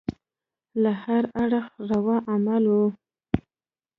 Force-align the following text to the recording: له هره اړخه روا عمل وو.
له 0.81 0.91
هره 1.01 1.29
اړخه 1.41 1.77
روا 1.91 2.17
عمل 2.31 2.63
وو. 2.73 2.85